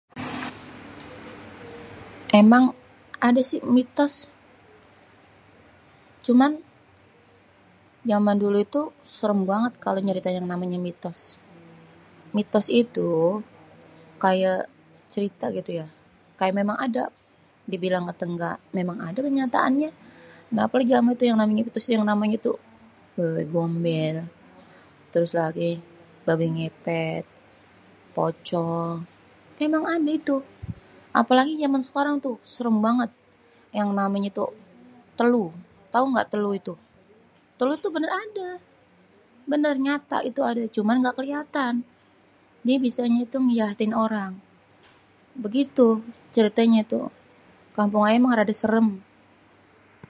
Emang 2.41 2.63
adé 3.27 3.41
si 3.51 3.57
mitos, 3.75 4.13
cuman 6.25 6.51
zaman 8.11 8.37
dulu 8.43 8.57
itu 8.67 8.81
serem 9.17 9.41
banget 9.51 9.73
kalau 9.85 9.99
nyerita 10.07 10.29
yang 10.37 10.45
namanya 10.51 10.79
mitos. 10.87 11.19
Mitos 12.37 12.67
itu 12.83 13.09
kayé 14.23 14.51
cerité 15.13 15.45
gitu 15.57 15.71
ya 15.81 15.87
kayé 16.39 16.51
memang 16.61 16.77
ade 16.85 17.03
dibilang 17.71 18.03
kate 18.09 18.23
engga 18.31 18.51
memang 18.77 18.97
ade 19.07 19.19
kenyataannye 19.25 19.89
apalagi 20.65 20.91
yang 20.93 21.37
namenye 22.07 22.37
tuh 22.47 22.57
wewe 23.19 23.43
gombél, 23.53 24.15
terus 25.13 25.31
lagi 25.39 25.71
babi 26.25 26.45
ngepet, 26.55 27.23
pocong, 28.15 28.95
emang 29.65 29.83
adé 29.93 30.11
ituh, 30.19 30.43
apelagi 31.19 31.53
zaman 31.63 31.81
sekarang 31.87 32.15
tuh 32.25 32.35
serem 32.53 32.77
banget 32.87 33.11
yang 33.77 33.89
namenye 33.99 34.31
tuh 34.39 34.49
teluh, 35.19 35.51
tau 35.93 36.03
gak 36.15 36.27
teluh 36.35 36.51
itu. 36.59 36.73
Teluh 37.57 37.77
tuh 37.83 37.91
bener 37.95 38.11
ade 38.23 38.49
bener 39.51 39.75
nyata 39.85 40.17
itu 40.29 40.39
adé 40.49 40.63
cuman 40.75 40.97
kaga 41.03 41.13
keliatan 41.19 41.73
dia 42.65 42.77
biasanye 42.83 43.23
tuh 43.33 43.41
ngejahatin 43.45 43.93
orang 44.07 44.33
begitu. 45.45 45.89
Ceritenyé 46.35 46.81
toh 46.87 47.07
kampung 47.75 48.03
ayé 48.07 48.15
emang 48.15 48.31
rada 48.39 48.55
serem. 48.55 48.87